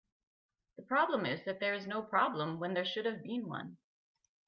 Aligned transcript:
The 0.77 0.81
problem 0.81 1.27
is 1.27 1.43
that 1.45 1.59
there 1.59 1.75
is 1.75 1.85
no 1.85 2.01
problem 2.01 2.57
when 2.59 2.73
there 2.73 2.85
should 2.85 3.05
have 3.05 3.21
been 3.21 3.47
one. 3.47 3.77